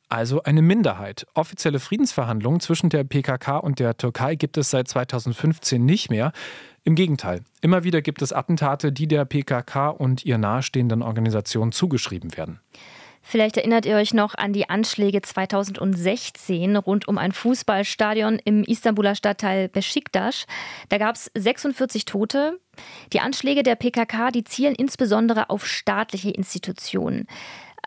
also 0.09 0.43
eine 0.43 0.61
Minderheit. 0.61 1.25
Offizielle 1.33 1.79
Friedensverhandlungen 1.79 2.59
zwischen 2.59 2.89
der 2.89 3.03
PKK 3.05 3.57
und 3.57 3.79
der 3.79 3.95
Türkei 3.95 4.35
gibt 4.35 4.57
es 4.57 4.69
seit 4.69 4.87
2015 4.87 5.83
nicht 5.83 6.09
mehr. 6.09 6.33
Im 6.83 6.95
Gegenteil, 6.95 7.41
immer 7.61 7.83
wieder 7.83 8.01
gibt 8.01 8.21
es 8.21 8.33
Attentate, 8.33 8.91
die 8.91 9.07
der 9.07 9.23
PKK 9.23 9.89
und 9.89 10.25
ihr 10.25 10.37
nahestehenden 10.37 11.01
Organisationen 11.01 11.71
zugeschrieben 11.71 12.35
werden. 12.35 12.59
Vielleicht 13.21 13.57
erinnert 13.57 13.85
ihr 13.85 13.95
euch 13.95 14.13
noch 14.13 14.35
an 14.35 14.51
die 14.51 14.69
Anschläge 14.69 15.21
2016 15.21 16.75
rund 16.75 17.07
um 17.07 17.17
ein 17.17 17.31
Fußballstadion 17.31 18.39
im 18.43 18.63
Istanbuler 18.63 19.15
Stadtteil 19.15 19.69
Besiktas. 19.69 20.45
Da 20.89 20.97
gab 20.97 21.15
es 21.15 21.31
46 21.35 22.05
Tote. 22.05 22.59
Die 23.13 23.19
Anschläge 23.19 23.63
der 23.63 23.75
PKK, 23.75 24.31
die 24.31 24.43
zielen 24.43 24.75
insbesondere 24.75 25.49
auf 25.49 25.65
staatliche 25.65 26.31
Institutionen. 26.31 27.27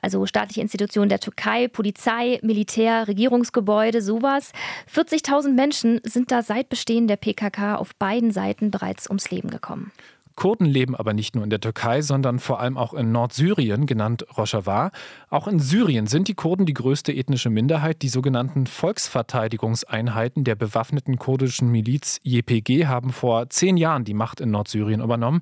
Also 0.00 0.26
staatliche 0.26 0.60
Institutionen 0.60 1.08
der 1.08 1.18
Türkei, 1.18 1.66
Polizei, 1.66 2.38
Militär, 2.42 3.08
Regierungsgebäude, 3.08 4.02
sowas. 4.02 4.52
40.000 4.94 5.54
Menschen 5.54 6.00
sind 6.04 6.30
da 6.30 6.42
seit 6.42 6.68
Bestehen 6.68 7.08
der 7.08 7.16
PKK 7.16 7.76
auf 7.76 7.94
beiden 7.94 8.30
Seiten 8.30 8.70
bereits 8.70 9.08
ums 9.08 9.30
Leben 9.30 9.48
gekommen. 9.48 9.92
Kurden 10.36 10.66
leben 10.66 10.96
aber 10.96 11.12
nicht 11.12 11.36
nur 11.36 11.44
in 11.44 11.50
der 11.50 11.60
Türkei, 11.60 12.02
sondern 12.02 12.40
vor 12.40 12.58
allem 12.58 12.76
auch 12.76 12.92
in 12.92 13.12
Nordsyrien, 13.12 13.86
genannt 13.86 14.26
Rojava. 14.36 14.90
Auch 15.30 15.46
in 15.46 15.60
Syrien 15.60 16.08
sind 16.08 16.26
die 16.26 16.34
Kurden 16.34 16.66
die 16.66 16.74
größte 16.74 17.12
ethnische 17.12 17.50
Minderheit. 17.50 18.02
Die 18.02 18.08
sogenannten 18.08 18.66
Volksverteidigungseinheiten 18.66 20.42
der 20.42 20.56
bewaffneten 20.56 21.18
kurdischen 21.18 21.70
Miliz 21.70 22.20
YPG 22.24 22.86
haben 22.86 23.12
vor 23.12 23.48
zehn 23.48 23.76
Jahren 23.76 24.04
die 24.04 24.14
Macht 24.14 24.40
in 24.40 24.50
Nordsyrien 24.50 25.00
übernommen. 25.00 25.40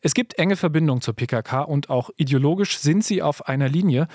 Es 0.00 0.14
gibt 0.14 0.38
enge 0.38 0.56
Verbindungen 0.56 1.02
zur 1.02 1.14
PKK 1.14 1.62
und 1.62 1.90
auch 1.90 2.10
ideologisch 2.16 2.78
sind 2.78 3.04
sie 3.04 3.22
auf 3.22 3.46
einer 3.46 3.68
Linie. 3.68 4.08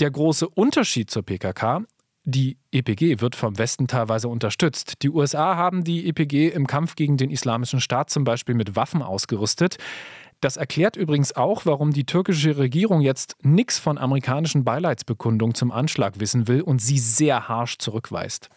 Der 0.00 0.10
große 0.10 0.48
Unterschied 0.48 1.10
zur 1.10 1.22
PKK 1.22 1.84
die 2.30 2.56
EPG 2.72 3.20
wird 3.20 3.36
vom 3.36 3.58
Westen 3.58 3.86
teilweise 3.86 4.28
unterstützt. 4.28 5.02
Die 5.02 5.10
USA 5.10 5.56
haben 5.56 5.84
die 5.84 6.08
EPG 6.08 6.48
im 6.48 6.66
Kampf 6.66 6.96
gegen 6.96 7.16
den 7.16 7.30
Islamischen 7.30 7.80
Staat 7.80 8.10
zum 8.10 8.24
Beispiel 8.24 8.54
mit 8.54 8.76
Waffen 8.76 9.02
ausgerüstet. 9.02 9.76
Das 10.40 10.56
erklärt 10.56 10.96
übrigens 10.96 11.36
auch, 11.36 11.66
warum 11.66 11.92
die 11.92 12.04
türkische 12.04 12.56
Regierung 12.56 13.02
jetzt 13.02 13.36
nichts 13.42 13.78
von 13.78 13.98
amerikanischen 13.98 14.64
Beileidsbekundungen 14.64 15.54
zum 15.54 15.70
Anschlag 15.70 16.18
wissen 16.18 16.48
will 16.48 16.62
und 16.62 16.80
sie 16.80 16.98
sehr 16.98 17.48
harsch 17.48 17.76
zurückweist. 17.76 18.48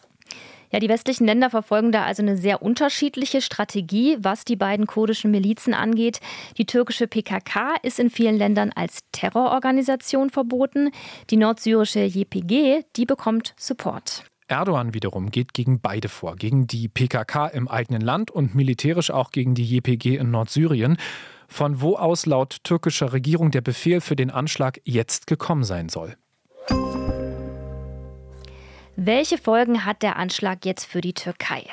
Ja, 0.73 0.79
die 0.79 0.89
westlichen 0.89 1.25
Länder 1.25 1.51
verfolgen 1.51 1.91
da 1.91 2.03
also 2.03 2.23
eine 2.23 2.35
sehr 2.35 2.63
unterschiedliche 2.63 3.41
Strategie, 3.41 4.17
was 4.19 4.43
die 4.43 4.55
beiden 4.55 4.87
kurdischen 4.87 5.29
Milizen 5.29 5.75
angeht. 5.75 6.19
Die 6.57 6.65
türkische 6.65 7.05
PKK 7.05 7.75
ist 7.83 7.99
in 7.99 8.09
vielen 8.09 8.37
Ländern 8.37 8.71
als 8.73 9.01
Terrororganisation 9.11 10.31
verboten. 10.31 10.89
Die 11.29 11.37
nordsyrische 11.37 11.99
JPG, 12.05 12.85
die 12.95 13.05
bekommt 13.05 13.53
Support. 13.55 14.23
Erdogan 14.47 14.95
wiederum 14.95 15.29
geht 15.29 15.53
gegen 15.53 15.79
beide 15.79 16.09
vor, 16.09 16.35
gegen 16.37 16.65
die 16.65 16.87
PKK 16.87 17.49
im 17.49 17.67
eigenen 17.67 18.01
Land 18.01 18.31
und 18.31 18.55
militärisch 18.55 19.11
auch 19.11 19.29
gegen 19.29 19.53
die 19.53 19.65
JPG 19.65 20.17
in 20.17 20.31
Nordsyrien, 20.31 20.97
von 21.47 21.81
wo 21.81 21.97
aus 21.97 22.25
laut 22.25 22.63
türkischer 22.63 23.13
Regierung 23.13 23.51
der 23.51 23.61
Befehl 23.61 24.01
für 24.01 24.15
den 24.15 24.31
Anschlag 24.31 24.81
jetzt 24.85 25.27
gekommen 25.27 25.63
sein 25.63 25.89
soll. 25.89 26.15
Welche 28.95 29.39
Folgen 29.39 29.85
hat 29.85 30.03
der 30.03 30.17
Anschlag 30.17 30.65
jetzt 30.65 30.85
für 30.85 31.01
die 31.01 31.13
Türkei? 31.13 31.63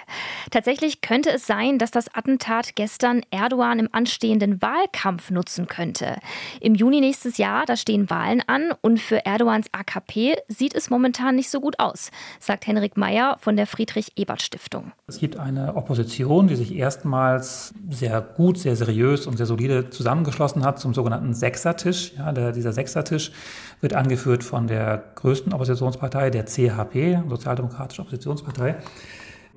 Tatsächlich 0.50 1.03
könnte 1.03 1.31
es 1.31 1.47
sein, 1.47 1.77
dass 1.77 1.91
das 1.91 2.15
Attentat 2.15 2.77
gestern 2.77 3.21
Erdogan 3.31 3.79
im 3.79 3.89
anstehenden 3.93 4.62
Wahlkampf 4.62 5.31
nutzen 5.31 5.67
könnte. 5.67 6.17
Im 6.62 6.75
Juni 6.75 7.00
nächstes 7.00 7.37
Jahr, 7.37 7.67
da 7.67 7.77
stehen 7.77 8.09
Wahlen 8.09 8.43
an 8.47 8.73
und 8.81 9.00
für 9.00 9.27
Erdogans 9.27 9.67
AKP 9.73 10.37
sieht 10.49 10.75
es 10.75 10.89
momentan 10.89 11.37
nicht 11.37 11.50
so 11.50 11.61
gut 11.61 11.79
aus, 11.79 12.11
sagt 12.39 12.67
Henrik 12.67 12.97
Mayer 12.97 13.37
von 13.39 13.55
der 13.55 13.67
Friedrich-Ebert-Stiftung. 13.67 14.93
Es 15.07 15.19
gibt 15.19 15.37
eine 15.37 15.77
Opposition, 15.77 16.49
die 16.49 16.57
sich 16.57 16.75
erstmals 16.75 17.75
sehr 17.91 18.23
gut, 18.23 18.57
sehr 18.57 18.77
seriös 18.77 19.27
und 19.27 19.37
sehr 19.37 19.47
solide 19.47 19.91
zusammengeschlossen 19.91 20.65
hat 20.65 20.79
zum 20.79 20.95
sogenannten 20.95 21.35
Sechsertisch. 21.35 22.12
Ja, 22.17 22.33
der, 22.33 22.53
dieser 22.53 22.73
Sechsertisch 22.73 23.31
wird 23.80 23.94
angeführt 23.94 24.44
von 24.44 24.66
der 24.66 25.04
größten 25.14 25.52
Oppositionspartei, 25.52 26.30
der 26.30 26.46
CHP, 26.46 27.22
Sozialdemokratische 27.28 28.02
Oppositionspartei. 28.02 28.76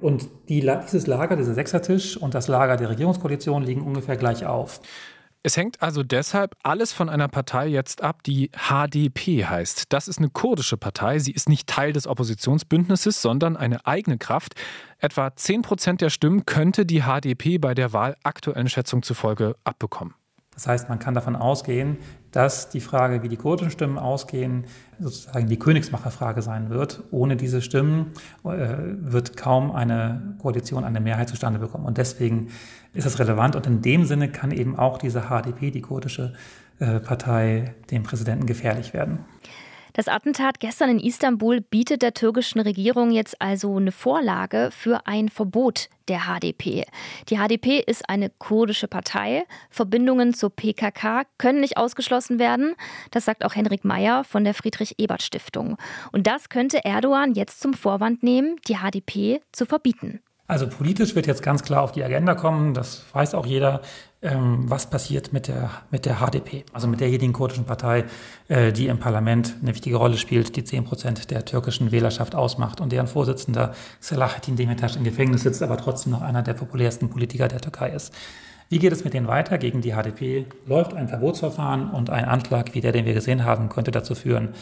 Und 0.02 0.28
die, 0.50 0.62
dieses 0.62 1.08
Lager, 1.08 1.36
dieser 1.36 1.54
Sechsertisch 1.54 2.18
und 2.18 2.34
das 2.34 2.48
Lager 2.48 2.78
der 2.78 2.90
Regierungskoalition 2.90 3.64
liegen 3.64 3.82
ungefähr 3.82 4.18
gleich 4.18 4.46
auf. 4.46 4.82
Es 5.46 5.58
hängt 5.58 5.82
also 5.82 6.04
deshalb 6.04 6.56
alles 6.64 6.94
von 6.94 7.10
einer 7.10 7.28
Partei 7.28 7.68
jetzt 7.68 8.02
ab, 8.02 8.24
die 8.24 8.50
HDP 8.52 9.44
heißt. 9.46 9.92
Das 9.92 10.08
ist 10.08 10.20
eine 10.20 10.30
kurdische 10.30 10.78
Partei. 10.78 11.20
Sie 11.20 11.34
ist 11.34 11.50
nicht 11.50 11.68
Teil 11.68 11.92
des 11.92 12.08
Oppositionsbündnisses, 12.08 13.22
sondern 13.22 13.58
eine 13.58 13.86
eigene 13.86 14.18
Kraft. 14.18 14.54
Etwa 15.00 15.36
10 15.36 15.62
Prozent 15.62 16.00
der 16.00 16.10
Stimmen 16.10 16.46
könnte 16.46 16.86
die 16.86 17.02
HDP 17.02 17.58
bei 17.58 17.74
der 17.74 17.92
Wahl 17.92 18.16
aktuellen 18.24 18.70
Schätzungen 18.70 19.04
zufolge 19.04 19.58
abbekommen. 19.66 20.14
Das 20.54 20.66
heißt, 20.68 20.88
man 20.88 21.00
kann 21.00 21.14
davon 21.14 21.36
ausgehen, 21.36 21.98
dass 22.34 22.70
die 22.70 22.82
Frage, 22.82 23.24
wie 23.24 23.30
die 23.30 23.38
kurdischen 23.38 23.72
Stimmen 23.72 23.98
ausgehen, 23.98 24.66
sozusagen 25.00 25.48
die 25.48 25.58
Königsmacherfrage 25.58 26.42
sein 26.42 26.70
wird. 26.70 27.04
Ohne 27.12 27.38
diese 27.38 27.62
Stimmen 27.62 28.12
äh, 28.44 28.76
wird 29.00 29.38
kaum 29.38 29.72
eine 29.72 30.36
Koalition 30.42 30.84
eine 30.84 31.00
Mehrheit 31.00 31.30
zustande 31.30 31.60
bekommen. 31.60 31.86
Und 31.86 31.98
deswegen 31.98 32.50
ist 32.94 33.06
es 33.06 33.20
relevant. 33.20 33.56
Und 33.56 33.68
in 33.68 33.82
dem 33.82 34.06
Sinne 34.06 34.30
kann 34.30 34.52
eben 34.52 34.78
auch 34.78 34.98
diese 34.98 35.30
HDP, 35.30 35.72
die 35.72 35.82
kurdische 35.82 36.34
äh, 36.80 37.00
Partei, 37.00 37.76
dem 37.92 38.02
Präsidenten 38.02 38.48
gefährlich 38.48 38.94
werden. 38.94 39.20
Das 39.94 40.08
Attentat 40.08 40.60
gestern 40.60 40.90
in 40.90 41.00
Istanbul 41.00 41.62
bietet 41.62 42.02
der 42.02 42.16
türkischen 42.16 42.60
Regierung 42.60 43.12
jetzt 43.12 43.40
also 43.40 43.78
eine 43.78 43.92
Vorlage 43.92 44.70
für 44.72 45.06
ein 45.06 45.30
Verbot 45.30 45.88
der 46.08 46.22
HDP. 46.22 46.86
Die 47.30 47.38
HDP 47.38 47.80
ist 47.80 48.10
eine 48.10 48.32
kurdische 48.32 48.88
Partei. 48.88 49.46
Verbindungen 49.70 50.34
zur 50.34 50.50
PKK 50.50 51.26
können 51.38 51.62
nicht 51.62 51.78
ausgeschlossen 51.78 52.40
werden. 52.40 52.74
Das 53.12 53.26
sagt 53.26 53.46
auch 53.46 53.54
Henrik 53.54 53.86
Mayer 53.86 54.24
von 54.24 54.44
der 54.44 54.56
Friedrich-Ebert-Stiftung. 54.56 55.78
Und 56.12 56.26
das 56.26 56.50
könnte 56.50 56.84
Erdogan 56.84 57.36
jetzt 57.36 57.62
zum 57.62 57.76
Vorwand 57.76 58.24
nehmen, 58.24 58.56
die 58.68 58.78
HDP 58.78 59.42
zu 59.52 59.68
verbieten. 59.68 60.22
Also 60.46 60.68
politisch 60.68 61.16
wird 61.16 61.26
jetzt 61.26 61.42
ganz 61.42 61.64
klar 61.64 61.82
auf 61.82 61.94
die 61.94 62.04
Agenda 62.04 62.36
kommen, 62.36 62.74
das 62.74 63.04
weiß 63.14 63.34
auch 63.34 63.46
jeder, 63.46 63.82
ähm, 64.22 64.70
was 64.70 64.90
passiert 64.90 65.32
mit 65.32 65.48
der, 65.48 65.70
mit 65.90 66.06
der 66.06 66.16
HDP, 66.16 66.66
also 66.74 66.88
mit 66.88 67.00
derjenigen 67.00 67.32
kurdischen 67.32 67.64
Partei, 67.64 68.04
äh, 68.50 68.74
die 68.74 68.88
im 68.88 69.00
Parlament 69.00 69.56
eine 69.62 69.74
wichtige 69.74 69.96
Rolle 69.96 70.18
spielt, 70.18 70.58
die 70.58 70.66
10 70.66 70.84
Prozent 70.84 71.32
der 71.32 71.46
türkischen 71.46 71.94
Wählerschaft 71.94 72.36
ausmacht 72.36 72.82
und 72.82 72.92
deren 72.92 73.08
Vorsitzender 73.08 73.74
Selahattin 74.02 74.58
Demirtas 74.58 74.98
im 74.98 75.06
Gefängnis 75.06 75.44
sitzt, 75.44 75.64
aber 75.64 75.78
trotzdem 75.78 76.12
noch 76.12 76.22
einer 76.22 76.42
der 76.42 76.54
populärsten 76.54 77.10
Politiker 77.10 77.48
der 77.48 77.62
Türkei 77.62 77.92
ist. 77.92 78.14
Wie 78.70 78.80
geht 78.80 78.92
es 78.92 79.04
mit 79.04 79.14
denen 79.14 79.28
weiter? 79.28 79.58
Gegen 79.58 79.82
die 79.82 79.92
HDP 79.92 80.46
läuft 80.66 80.94
ein 80.94 81.08
Verbotsverfahren 81.08 81.90
und 81.90 82.10
ein 82.10 82.26
Anschlag 82.26 82.74
wie 82.74 82.82
der, 82.82 82.92
den 82.92 83.06
wir 83.06 83.14
gesehen 83.14 83.46
haben, 83.46 83.70
könnte 83.70 83.92
dazu 83.92 84.16
führen, 84.16 84.54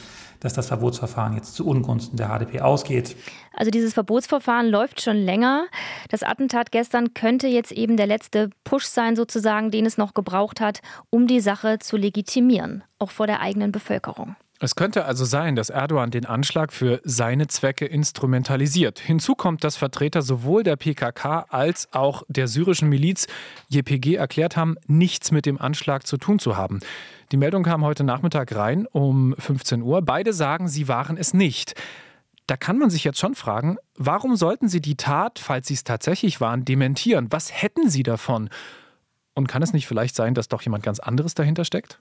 dass 0.41 0.53
das 0.53 0.67
Verbotsverfahren 0.67 1.35
jetzt 1.35 1.55
zu 1.55 1.65
Ungunsten 1.65 2.17
der 2.17 2.27
HDP 2.27 2.61
ausgeht. 2.61 3.15
Also 3.53 3.71
dieses 3.71 3.93
Verbotsverfahren 3.93 4.67
läuft 4.67 5.01
schon 5.01 5.17
länger. 5.17 5.65
Das 6.09 6.23
Attentat 6.23 6.71
gestern 6.71 7.13
könnte 7.13 7.47
jetzt 7.47 7.71
eben 7.71 7.95
der 7.95 8.07
letzte 8.07 8.49
Push 8.63 8.85
sein, 8.85 9.15
sozusagen, 9.15 9.71
den 9.71 9.85
es 9.85 9.97
noch 9.97 10.13
gebraucht 10.13 10.59
hat, 10.59 10.81
um 11.09 11.27
die 11.27 11.39
Sache 11.39 11.79
zu 11.79 11.95
legitimieren, 11.95 12.83
auch 12.99 13.11
vor 13.11 13.27
der 13.27 13.39
eigenen 13.39 13.71
Bevölkerung. 13.71 14.35
Es 14.63 14.75
könnte 14.75 15.05
also 15.05 15.25
sein, 15.25 15.55
dass 15.55 15.71
Erdogan 15.71 16.11
den 16.11 16.27
Anschlag 16.27 16.71
für 16.71 17.01
seine 17.03 17.47
Zwecke 17.47 17.87
instrumentalisiert. 17.87 18.99
Hinzu 18.99 19.33
kommt, 19.33 19.63
dass 19.63 19.75
Vertreter 19.75 20.21
sowohl 20.21 20.61
der 20.61 20.75
PKK 20.75 21.47
als 21.49 21.91
auch 21.93 22.21
der 22.27 22.47
syrischen 22.47 22.87
Miliz 22.87 23.25
JPG 23.69 24.13
erklärt 24.13 24.57
haben, 24.57 24.75
nichts 24.85 25.31
mit 25.31 25.47
dem 25.47 25.59
Anschlag 25.59 26.05
zu 26.05 26.17
tun 26.17 26.37
zu 26.37 26.57
haben. 26.57 26.79
Die 27.31 27.37
Meldung 27.37 27.63
kam 27.63 27.83
heute 27.83 28.03
Nachmittag 28.03 28.53
rein 28.55 28.85
um 28.85 29.33
15 29.39 29.81
Uhr. 29.81 30.03
Beide 30.03 30.31
sagen, 30.31 30.67
sie 30.67 30.87
waren 30.87 31.17
es 31.17 31.33
nicht. 31.33 31.73
Da 32.45 32.55
kann 32.55 32.77
man 32.77 32.91
sich 32.91 33.03
jetzt 33.03 33.17
schon 33.17 33.33
fragen, 33.33 33.77
warum 33.95 34.35
sollten 34.35 34.69
sie 34.69 34.79
die 34.79 34.95
Tat, 34.95 35.39
falls 35.39 35.69
sie 35.69 35.73
es 35.73 35.83
tatsächlich 35.83 36.39
waren, 36.39 36.65
dementieren? 36.65 37.31
Was 37.31 37.51
hätten 37.63 37.89
sie 37.89 38.03
davon? 38.03 38.51
Und 39.33 39.47
kann 39.47 39.63
es 39.63 39.73
nicht 39.73 39.87
vielleicht 39.87 40.15
sein, 40.15 40.35
dass 40.35 40.49
doch 40.49 40.61
jemand 40.61 40.83
ganz 40.83 40.99
anderes 40.99 41.33
dahinter 41.33 41.65
steckt? 41.65 41.99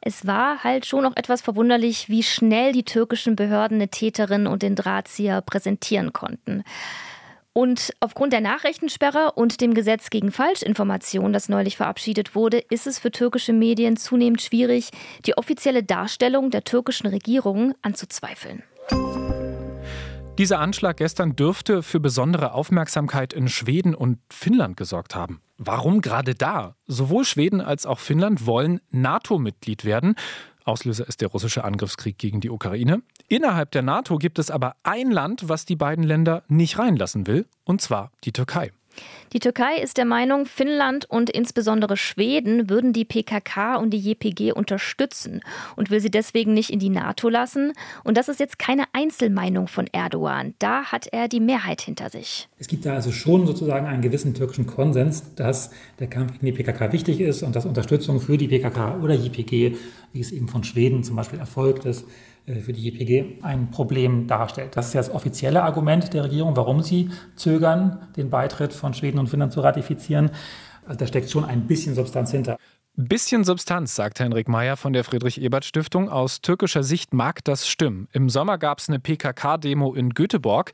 Es 0.00 0.26
war 0.26 0.64
halt 0.64 0.86
schon 0.86 1.02
noch 1.02 1.16
etwas 1.16 1.42
verwunderlich, 1.42 2.08
wie 2.08 2.22
schnell 2.22 2.72
die 2.72 2.84
türkischen 2.84 3.36
Behörden 3.36 3.76
eine 3.76 3.88
Täterin 3.88 4.46
und 4.46 4.62
den 4.62 4.76
Drahtzieher 4.76 5.42
präsentieren 5.42 6.12
konnten. 6.12 6.64
Und 7.52 7.92
aufgrund 7.98 8.32
der 8.32 8.40
Nachrichtensperre 8.40 9.32
und 9.32 9.60
dem 9.60 9.74
Gesetz 9.74 10.10
gegen 10.10 10.30
Falschinformationen, 10.30 11.32
das 11.32 11.48
neulich 11.48 11.76
verabschiedet 11.76 12.34
wurde, 12.34 12.58
ist 12.58 12.86
es 12.86 12.98
für 12.98 13.10
türkische 13.10 13.52
Medien 13.52 13.96
zunehmend 13.96 14.40
schwierig, 14.40 14.90
die 15.26 15.36
offizielle 15.36 15.82
Darstellung 15.82 16.50
der 16.50 16.62
türkischen 16.62 17.08
Regierung 17.08 17.74
anzuzweifeln. 17.82 18.62
Dieser 20.38 20.60
Anschlag 20.60 20.96
gestern 20.96 21.36
dürfte 21.36 21.82
für 21.82 22.00
besondere 22.00 22.54
Aufmerksamkeit 22.54 23.32
in 23.32 23.48
Schweden 23.48 23.94
und 23.94 24.18
Finnland 24.32 24.76
gesorgt 24.76 25.14
haben. 25.14 25.42
Warum 25.62 26.00
gerade 26.00 26.34
da? 26.34 26.74
Sowohl 26.86 27.26
Schweden 27.26 27.60
als 27.60 27.84
auch 27.84 27.98
Finnland 27.98 28.46
wollen 28.46 28.80
NATO-Mitglied 28.92 29.84
werden. 29.84 30.14
Auslöser 30.64 31.06
ist 31.06 31.20
der 31.20 31.28
russische 31.28 31.64
Angriffskrieg 31.64 32.16
gegen 32.16 32.40
die 32.40 32.48
Ukraine. 32.48 33.02
Innerhalb 33.28 33.70
der 33.72 33.82
NATO 33.82 34.16
gibt 34.16 34.38
es 34.38 34.50
aber 34.50 34.76
ein 34.84 35.10
Land, 35.10 35.50
was 35.50 35.66
die 35.66 35.76
beiden 35.76 36.02
Länder 36.02 36.44
nicht 36.48 36.78
reinlassen 36.78 37.26
will, 37.26 37.46
und 37.64 37.82
zwar 37.82 38.10
die 38.24 38.32
Türkei. 38.32 38.72
Die 39.32 39.38
Türkei 39.38 39.76
ist 39.76 39.96
der 39.96 40.04
Meinung, 40.04 40.44
Finnland 40.44 41.04
und 41.08 41.30
insbesondere 41.30 41.96
Schweden 41.96 42.68
würden 42.68 42.92
die 42.92 43.04
PKK 43.04 43.76
und 43.76 43.90
die 43.90 43.98
JPG 43.98 44.52
unterstützen 44.52 45.40
und 45.76 45.90
will 45.90 46.00
sie 46.00 46.10
deswegen 46.10 46.52
nicht 46.52 46.70
in 46.70 46.80
die 46.80 46.88
NATO 46.88 47.28
lassen. 47.28 47.72
Und 48.02 48.16
das 48.16 48.28
ist 48.28 48.40
jetzt 48.40 48.58
keine 48.58 48.84
Einzelmeinung 48.92 49.68
von 49.68 49.86
Erdogan. 49.86 50.54
Da 50.58 50.86
hat 50.86 51.06
er 51.12 51.28
die 51.28 51.38
Mehrheit 51.38 51.80
hinter 51.80 52.10
sich. 52.10 52.48
Es 52.58 52.66
gibt 52.66 52.84
da 52.84 52.94
also 52.94 53.12
schon 53.12 53.46
sozusagen 53.46 53.86
einen 53.86 54.02
gewissen 54.02 54.34
türkischen 54.34 54.66
Konsens, 54.66 55.34
dass 55.36 55.70
der 56.00 56.08
Kampf 56.08 56.32
gegen 56.32 56.46
die 56.46 56.52
PKK 56.52 56.92
wichtig 56.92 57.20
ist 57.20 57.42
und 57.44 57.54
dass 57.54 57.66
Unterstützung 57.66 58.20
für 58.20 58.36
die 58.36 58.48
PKK 58.48 58.98
oder 59.00 59.14
JPG, 59.14 59.76
wie 60.12 60.20
es 60.20 60.32
eben 60.32 60.48
von 60.48 60.64
Schweden 60.64 61.04
zum 61.04 61.14
Beispiel 61.14 61.38
erfolgt 61.38 61.84
ist, 61.84 62.04
für 62.56 62.72
die 62.72 62.88
JPG 62.88 63.42
ein 63.42 63.70
Problem 63.70 64.26
darstellt. 64.26 64.76
Das 64.76 64.88
ist 64.88 64.94
ja 64.94 65.00
das 65.00 65.10
offizielle 65.10 65.62
Argument 65.62 66.12
der 66.12 66.24
Regierung, 66.24 66.56
warum 66.56 66.82
sie 66.82 67.10
zögern, 67.36 68.08
den 68.16 68.30
Beitritt 68.30 68.72
von 68.72 68.94
Schweden 68.94 69.18
und 69.18 69.28
Finnland 69.28 69.52
zu 69.52 69.60
ratifizieren. 69.60 70.30
Also 70.86 70.98
da 70.98 71.06
steckt 71.06 71.30
schon 71.30 71.44
ein 71.44 71.66
bisschen 71.66 71.94
Substanz 71.94 72.30
hinter. 72.30 72.56
Bisschen 72.96 73.44
Substanz, 73.44 73.94
sagt 73.94 74.20
Henrik 74.20 74.48
Mayer 74.48 74.76
von 74.76 74.92
der 74.92 75.04
Friedrich-Ebert-Stiftung. 75.04 76.08
Aus 76.08 76.40
türkischer 76.40 76.82
Sicht 76.82 77.14
mag 77.14 77.42
das 77.44 77.68
stimmen. 77.68 78.08
Im 78.12 78.28
Sommer 78.28 78.58
gab 78.58 78.78
es 78.78 78.88
eine 78.88 78.98
PKK-Demo 78.98 79.94
in 79.94 80.10
Göteborg. 80.10 80.72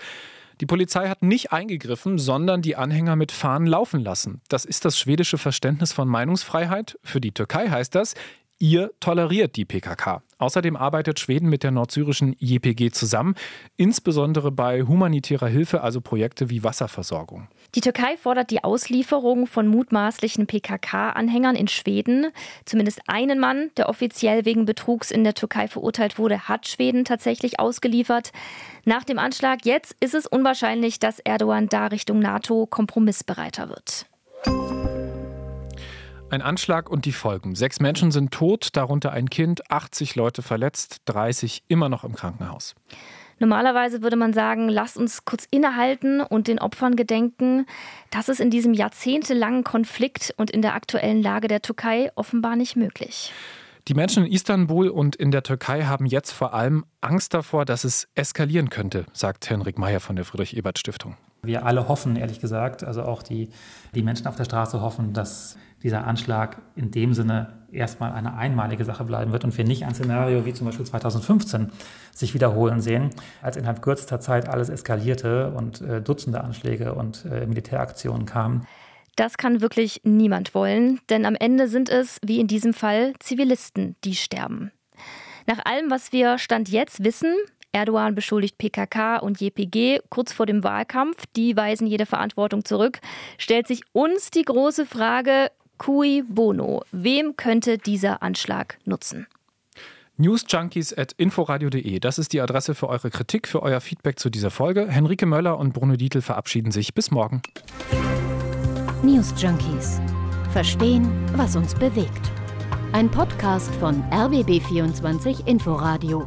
Die 0.60 0.66
Polizei 0.66 1.08
hat 1.08 1.22
nicht 1.22 1.52
eingegriffen, 1.52 2.18
sondern 2.18 2.62
die 2.62 2.76
Anhänger 2.76 3.14
mit 3.14 3.30
Fahnen 3.30 3.66
laufen 3.66 4.00
lassen. 4.00 4.40
Das 4.48 4.64
ist 4.64 4.86
das 4.86 4.98
schwedische 4.98 5.36
Verständnis 5.36 5.92
von 5.92 6.08
Meinungsfreiheit. 6.08 6.98
Für 7.02 7.20
die 7.20 7.32
Türkei 7.32 7.68
heißt 7.68 7.94
das, 7.94 8.14
Ihr 8.58 8.90
toleriert 9.00 9.56
die 9.56 9.66
PKK. 9.66 10.22
Außerdem 10.38 10.76
arbeitet 10.76 11.20
Schweden 11.20 11.50
mit 11.50 11.62
der 11.62 11.70
nordsyrischen 11.70 12.34
JPG 12.38 12.90
zusammen, 12.90 13.34
insbesondere 13.76 14.50
bei 14.50 14.82
humanitärer 14.82 15.48
Hilfe, 15.48 15.82
also 15.82 16.00
Projekte 16.00 16.48
wie 16.48 16.62
Wasserversorgung. 16.62 17.48
Die 17.74 17.82
Türkei 17.82 18.16
fordert 18.16 18.50
die 18.50 18.64
Auslieferung 18.64 19.46
von 19.46 19.68
mutmaßlichen 19.68 20.46
PKK-Anhängern 20.46 21.54
in 21.54 21.68
Schweden. 21.68 22.28
Zumindest 22.64 23.00
einen 23.06 23.38
Mann, 23.38 23.70
der 23.76 23.90
offiziell 23.90 24.46
wegen 24.46 24.64
Betrugs 24.64 25.10
in 25.10 25.24
der 25.24 25.34
Türkei 25.34 25.68
verurteilt 25.68 26.18
wurde, 26.18 26.48
hat 26.48 26.66
Schweden 26.66 27.04
tatsächlich 27.04 27.60
ausgeliefert. 27.60 28.32
Nach 28.84 29.04
dem 29.04 29.18
Anschlag 29.18 29.66
jetzt 29.66 29.96
ist 30.00 30.14
es 30.14 30.26
unwahrscheinlich, 30.26 30.98
dass 30.98 31.18
Erdogan 31.18 31.68
da 31.68 31.88
Richtung 31.88 32.20
NATO 32.20 32.66
kompromissbereiter 32.66 33.68
wird. 33.68 34.06
Ein 36.28 36.42
Anschlag 36.42 36.90
und 36.90 37.04
die 37.04 37.12
Folgen. 37.12 37.54
Sechs 37.54 37.78
Menschen 37.78 38.10
sind 38.10 38.32
tot, 38.32 38.70
darunter 38.72 39.12
ein 39.12 39.30
Kind, 39.30 39.70
80 39.70 40.16
Leute 40.16 40.42
verletzt, 40.42 41.02
30 41.04 41.62
immer 41.68 41.88
noch 41.88 42.02
im 42.02 42.16
Krankenhaus. 42.16 42.74
Normalerweise 43.38 44.02
würde 44.02 44.16
man 44.16 44.32
sagen, 44.32 44.68
lasst 44.68 44.96
uns 44.96 45.24
kurz 45.24 45.46
innehalten 45.48 46.20
und 46.20 46.48
den 46.48 46.58
Opfern 46.58 46.96
gedenken. 46.96 47.66
Das 48.10 48.28
ist 48.28 48.40
in 48.40 48.50
diesem 48.50 48.74
jahrzehntelangen 48.74 49.62
Konflikt 49.62 50.34
und 50.36 50.50
in 50.50 50.62
der 50.62 50.74
aktuellen 50.74 51.22
Lage 51.22 51.46
der 51.46 51.62
Türkei 51.62 52.10
offenbar 52.16 52.56
nicht 52.56 52.74
möglich. 52.74 53.32
Die 53.86 53.94
Menschen 53.94 54.24
in 54.24 54.32
Istanbul 54.32 54.88
und 54.88 55.14
in 55.14 55.30
der 55.30 55.44
Türkei 55.44 55.84
haben 55.84 56.06
jetzt 56.06 56.32
vor 56.32 56.54
allem 56.54 56.84
Angst 57.00 57.34
davor, 57.34 57.64
dass 57.64 57.84
es 57.84 58.08
eskalieren 58.16 58.68
könnte, 58.68 59.06
sagt 59.12 59.48
Henrik 59.48 59.78
Mayer 59.78 60.00
von 60.00 60.16
der 60.16 60.24
Friedrich-Ebert-Stiftung. 60.24 61.16
Wir 61.46 61.64
alle 61.64 61.88
hoffen, 61.88 62.16
ehrlich 62.16 62.40
gesagt, 62.40 62.84
also 62.84 63.02
auch 63.02 63.22
die, 63.22 63.50
die 63.94 64.02
Menschen 64.02 64.26
auf 64.26 64.36
der 64.36 64.44
Straße 64.44 64.80
hoffen, 64.80 65.12
dass 65.12 65.56
dieser 65.82 66.06
Anschlag 66.06 66.60
in 66.74 66.90
dem 66.90 67.14
Sinne 67.14 67.52
erstmal 67.70 68.12
eine 68.12 68.36
einmalige 68.36 68.84
Sache 68.84 69.04
bleiben 69.04 69.32
wird 69.32 69.44
und 69.44 69.56
wir 69.56 69.64
nicht 69.64 69.84
ein 69.84 69.94
Szenario 69.94 70.44
wie 70.46 70.54
zum 70.54 70.66
Beispiel 70.66 70.86
2015 70.86 71.70
sich 72.12 72.34
wiederholen 72.34 72.80
sehen, 72.80 73.10
als 73.42 73.56
innerhalb 73.56 73.82
kürzester 73.82 74.20
Zeit 74.20 74.48
alles 74.48 74.68
eskalierte 74.68 75.52
und 75.52 75.80
äh, 75.82 76.00
Dutzende 76.00 76.42
Anschläge 76.42 76.94
und 76.94 77.24
äh, 77.26 77.46
Militäraktionen 77.46 78.26
kamen. 78.26 78.66
Das 79.16 79.38
kann 79.38 79.60
wirklich 79.60 80.00
niemand 80.04 80.54
wollen, 80.54 81.00
denn 81.08 81.24
am 81.24 81.34
Ende 81.34 81.68
sind 81.68 81.88
es, 81.88 82.18
wie 82.24 82.40
in 82.40 82.48
diesem 82.48 82.74
Fall, 82.74 83.14
Zivilisten, 83.18 83.96
die 84.04 84.14
sterben. 84.14 84.72
Nach 85.46 85.64
allem, 85.64 85.90
was 85.90 86.12
wir 86.12 86.38
Stand 86.38 86.68
jetzt 86.68 87.04
wissen, 87.04 87.32
Erdogan 87.76 88.14
beschuldigt 88.14 88.56
PKK 88.56 89.18
und 89.18 89.40
JPG 89.40 90.00
kurz 90.08 90.32
vor 90.32 90.46
dem 90.46 90.64
Wahlkampf, 90.64 91.24
die 91.36 91.56
weisen 91.56 91.86
jede 91.86 92.06
Verantwortung 92.06 92.64
zurück, 92.64 93.00
stellt 93.36 93.68
sich 93.68 93.82
uns 93.92 94.30
die 94.30 94.44
große 94.44 94.86
Frage, 94.86 95.50
Cui 95.78 96.22
bono. 96.26 96.82
Wem 96.90 97.36
könnte 97.36 97.76
dieser 97.76 98.22
Anschlag 98.22 98.78
nutzen? 98.86 99.26
Newsjunkies 100.16 100.96
at 100.96 101.12
inforadio.de. 101.18 102.00
Das 102.00 102.18
ist 102.18 102.32
die 102.32 102.40
Adresse 102.40 102.74
für 102.74 102.88
eure 102.88 103.10
Kritik, 103.10 103.46
für 103.46 103.62
euer 103.62 103.80
Feedback 103.82 104.18
zu 104.18 104.30
dieser 104.30 104.50
Folge. 104.50 104.88
Henrike 104.88 105.26
Möller 105.26 105.58
und 105.58 105.74
Bruno 105.74 105.96
Dietl 105.96 106.22
verabschieden 106.22 106.70
sich. 106.70 106.94
Bis 106.94 107.10
morgen. 107.10 107.42
Newsjunkies. 109.02 110.00
Verstehen, 110.52 111.06
was 111.36 111.54
uns 111.54 111.74
bewegt. 111.74 112.30
Ein 112.92 113.10
Podcast 113.10 113.74
von 113.74 114.02
RBB24 114.04 115.46
Inforadio. 115.46 116.26